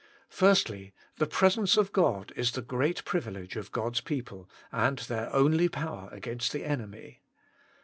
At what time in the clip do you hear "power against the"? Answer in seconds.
5.69-6.65